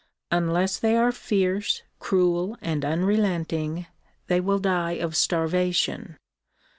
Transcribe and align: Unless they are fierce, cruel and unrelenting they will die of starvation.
Unless 0.31 0.79
they 0.79 0.97
are 0.97 1.11
fierce, 1.11 1.83
cruel 1.99 2.57
and 2.59 2.83
unrelenting 2.83 3.85
they 4.25 4.41
will 4.41 4.57
die 4.57 4.93
of 4.93 5.15
starvation. 5.15 6.17